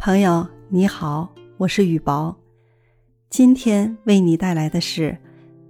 [0.00, 2.34] 朋友你好，我是雨薄，
[3.28, 5.14] 今天为你带来的是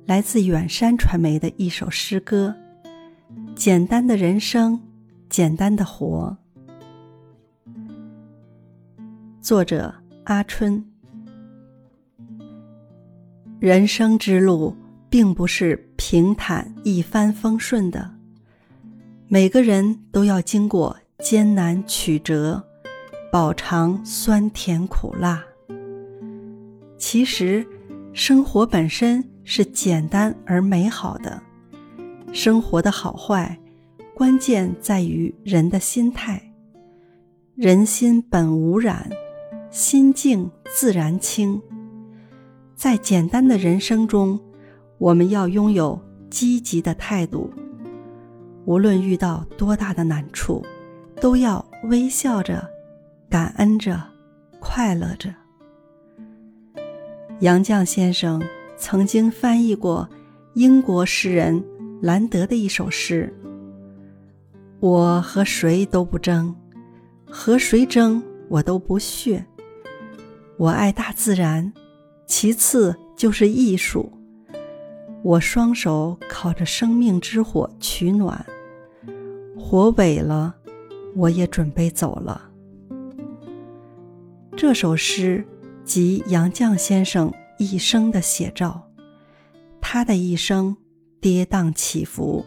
[0.07, 2.55] 来自远山传媒的一首诗歌
[3.57, 4.81] 《简单的人生，
[5.29, 6.39] 简单的活》，
[9.41, 9.93] 作者
[10.23, 10.81] 阿春。
[13.59, 14.77] 人生之路
[15.09, 18.09] 并不是平坦一帆风顺的，
[19.27, 22.65] 每个人都要经过艰难曲折。
[23.33, 25.41] 饱尝酸甜苦辣。
[26.99, 27.65] 其实，
[28.13, 31.41] 生活本身是简单而美好的。
[32.33, 33.57] 生活的好坏，
[34.17, 36.43] 关键在于人的心态。
[37.55, 39.09] 人心本无染，
[39.71, 41.63] 心静自然清。
[42.75, 44.41] 在简单的人生中，
[44.99, 47.49] 我们要拥有积极的态度。
[48.65, 50.67] 无论遇到多大的难处，
[51.21, 52.69] 都要微笑着。
[53.31, 54.03] 感恩着，
[54.59, 55.33] 快乐着。
[57.39, 58.43] 杨绛先生
[58.77, 60.09] 曾经翻译过
[60.55, 61.65] 英国诗人
[62.03, 63.33] 兰德的一首诗
[64.83, 66.53] ：“我和谁都不争，
[67.31, 69.47] 和谁争我都不屑。
[70.57, 71.73] 我爱大自然，
[72.27, 74.11] 其次就是艺术。
[75.23, 78.45] 我双手烤着生命之火取暖，
[79.57, 80.57] 火萎了，
[81.15, 82.49] 我也准备走了。”
[84.57, 85.47] 这首诗
[85.85, 88.89] 即杨绛先生一生的写照。
[89.81, 90.77] 他的一生
[91.21, 92.45] 跌宕起伏，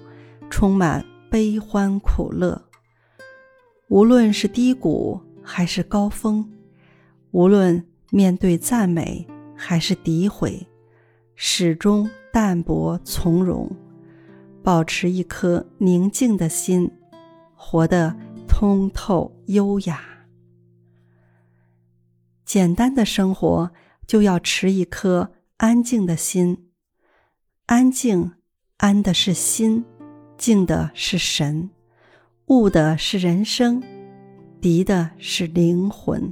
[0.50, 2.62] 充满悲欢苦乐。
[3.88, 6.48] 无论是低谷还是高峰，
[7.32, 10.68] 无论面对赞美还是诋毁，
[11.36, 13.70] 始终淡泊从容，
[14.62, 16.92] 保持一颗宁静的心，
[17.56, 18.16] 活得
[18.48, 20.02] 通透优雅。
[22.54, 23.72] 简单的生活
[24.06, 26.70] 就要持一颗安静的心，
[27.66, 28.34] 安静
[28.78, 29.84] 安的是心，
[30.38, 31.72] 静的是神，
[32.46, 33.82] 悟的是人生，
[34.62, 36.32] 涤的是灵魂。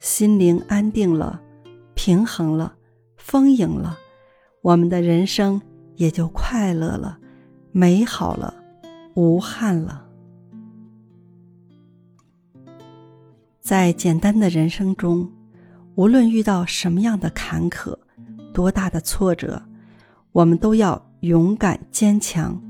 [0.00, 1.40] 心灵安定了，
[1.94, 2.74] 平衡了，
[3.16, 3.96] 丰盈了，
[4.62, 5.62] 我们的人生
[5.94, 7.20] 也就快乐了，
[7.70, 8.52] 美好了，
[9.14, 10.01] 无憾了。
[13.72, 15.26] 在简单的人生中，
[15.94, 17.96] 无论遇到什么样的坎坷、
[18.52, 19.62] 多大的挫折，
[20.32, 22.62] 我们都要勇敢坚强，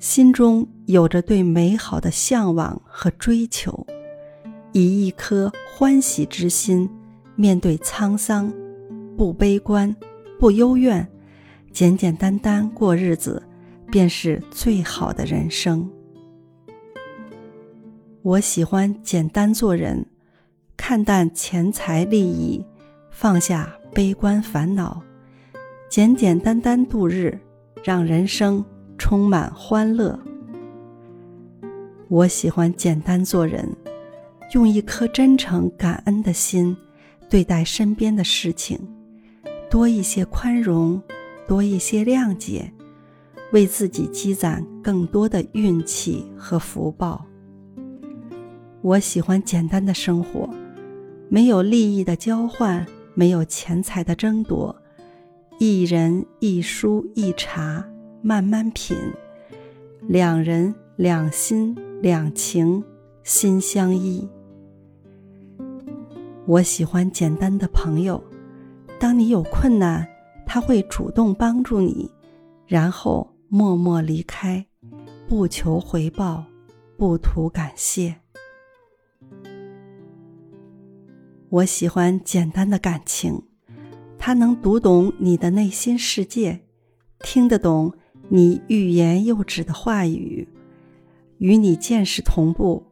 [0.00, 3.86] 心中有着对美好的向往和追求，
[4.72, 6.90] 以一颗欢喜之心
[7.36, 8.52] 面对沧桑，
[9.16, 9.94] 不悲观，
[10.40, 11.08] 不幽怨，
[11.70, 13.40] 简简单单过日子，
[13.92, 15.88] 便是最好的人生。
[18.22, 20.04] 我喜欢简单做人。
[20.84, 22.60] 看淡钱财利益，
[23.08, 25.00] 放下悲观烦恼，
[25.88, 27.38] 简简单单度日，
[27.84, 28.62] 让人生
[28.98, 30.18] 充满欢乐。
[32.08, 33.64] 我喜欢简单做人，
[34.54, 36.76] 用一颗真诚感恩的心
[37.30, 38.76] 对待身边的事情，
[39.70, 41.00] 多一些宽容，
[41.46, 42.72] 多一些谅解，
[43.52, 47.24] 为自己积攒更多的运气和福报。
[48.80, 50.50] 我喜欢简单的生活。
[51.32, 54.76] 没有利益的交换，没有钱财的争夺，
[55.58, 57.82] 一人一书一茶，
[58.20, 58.94] 慢慢品；
[60.06, 62.84] 两人两心两情，
[63.22, 64.28] 心相依。
[66.44, 68.22] 我喜欢简单的朋友，
[69.00, 70.06] 当你有困难，
[70.44, 72.10] 他会主动帮助你，
[72.66, 74.66] 然后默默离开，
[75.26, 76.44] 不求回报，
[76.98, 78.21] 不图感谢。
[81.52, 83.42] 我喜欢简单的感情，
[84.18, 86.62] 它能读懂你的内心世界，
[87.18, 87.92] 听得懂
[88.30, 90.48] 你欲言又止的话语，
[91.36, 92.86] 与你见识同步，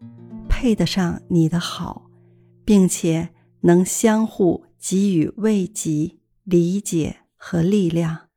[0.46, 2.10] 配得上你的好，
[2.62, 3.30] 并且
[3.60, 8.28] 能相互给予慰藉、理解和力量。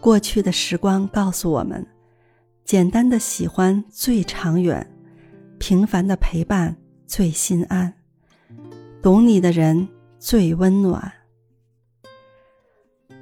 [0.00, 1.86] 过去的时光告诉我们，
[2.64, 4.90] 简单的喜欢最长远，
[5.58, 7.92] 平凡的陪伴最心安。
[9.02, 9.88] 懂你的人
[10.20, 11.12] 最温暖。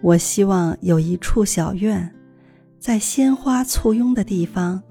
[0.02, 2.14] 我希望有一处小院，
[2.78, 4.82] 在鲜花簇拥的地方，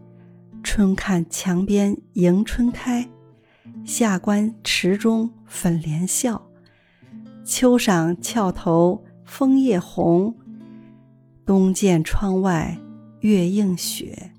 [0.64, 3.08] 春看墙边迎春开，
[3.86, 6.50] 夏观池中粉莲笑，
[7.46, 10.36] 秋赏翘头枫叶红，
[11.46, 12.76] 冬见窗外
[13.20, 14.32] 月映雪。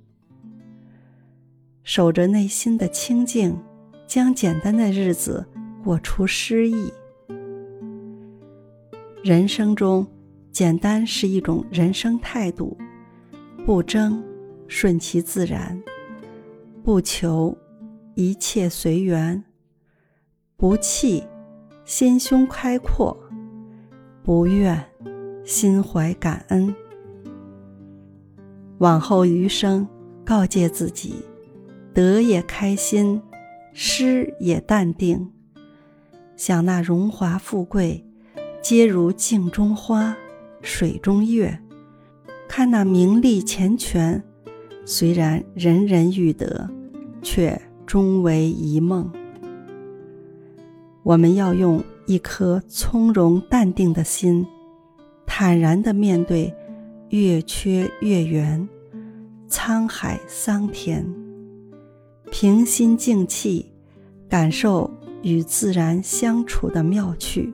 [1.84, 3.56] 守着内心的清静，
[4.08, 5.46] 将简单的日子。
[5.84, 6.92] 我出诗意。
[9.22, 10.06] 人生中，
[10.52, 12.76] 简单是一种人生态度，
[13.64, 14.22] 不争，
[14.66, 15.78] 顺其自然；
[16.82, 17.56] 不求，
[18.14, 19.42] 一切随缘；
[20.56, 21.24] 不弃，
[21.84, 23.16] 心胸开阔；
[24.22, 24.82] 不怨，
[25.44, 26.74] 心怀感恩。
[28.78, 29.86] 往后余生，
[30.24, 31.16] 告诫自己：
[31.92, 33.20] 得也开心，
[33.74, 35.30] 失也淡定。
[36.40, 38.02] 想那荣华富贵，
[38.62, 40.16] 皆如镜中花，
[40.62, 41.50] 水中月；
[42.48, 44.24] 看那名利钱权，
[44.86, 46.66] 虽然人人欲得，
[47.20, 49.12] 却终为一梦。
[51.02, 54.46] 我们要用一颗从容淡定的心，
[55.26, 56.50] 坦然地面对。
[57.10, 58.66] 月缺月圆，
[59.46, 61.04] 沧海桑田。
[62.30, 63.70] 平心静气，
[64.26, 64.90] 感受
[65.22, 67.52] 与自然相处的妙趣，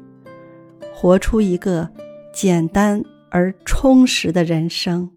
[0.94, 1.90] 活出一个
[2.32, 5.10] 简单而充实的人生。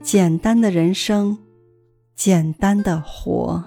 [0.00, 1.38] 简单的人生，
[2.14, 3.64] 简单的活。